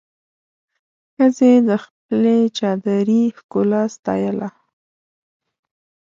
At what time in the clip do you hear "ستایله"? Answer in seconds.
3.95-4.49